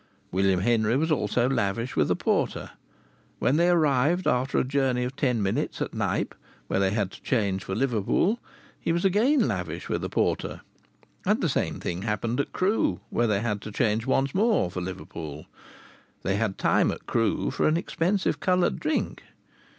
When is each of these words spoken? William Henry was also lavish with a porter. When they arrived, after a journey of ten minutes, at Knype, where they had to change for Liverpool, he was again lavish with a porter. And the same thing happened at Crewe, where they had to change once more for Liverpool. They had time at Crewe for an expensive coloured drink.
William 0.31 0.61
Henry 0.61 0.97
was 0.97 1.11
also 1.11 1.47
lavish 1.47 1.95
with 1.95 2.09
a 2.09 2.15
porter. 2.15 2.71
When 3.37 3.57
they 3.57 3.69
arrived, 3.69 4.25
after 4.25 4.57
a 4.57 4.63
journey 4.63 5.03
of 5.03 5.15
ten 5.15 5.43
minutes, 5.43 5.79
at 5.79 5.93
Knype, 5.93 6.33
where 6.65 6.79
they 6.79 6.89
had 6.89 7.11
to 7.11 7.21
change 7.21 7.63
for 7.63 7.75
Liverpool, 7.75 8.39
he 8.79 8.91
was 8.91 9.05
again 9.05 9.47
lavish 9.47 9.89
with 9.89 10.03
a 10.03 10.09
porter. 10.09 10.61
And 11.23 11.39
the 11.39 11.47
same 11.47 11.79
thing 11.79 12.01
happened 12.01 12.39
at 12.39 12.51
Crewe, 12.51 12.99
where 13.11 13.27
they 13.27 13.41
had 13.41 13.61
to 13.61 13.71
change 13.71 14.07
once 14.07 14.33
more 14.33 14.71
for 14.71 14.81
Liverpool. 14.81 15.45
They 16.23 16.37
had 16.37 16.57
time 16.57 16.89
at 16.89 17.05
Crewe 17.05 17.51
for 17.51 17.67
an 17.67 17.77
expensive 17.77 18.39
coloured 18.39 18.79
drink. 18.79 19.21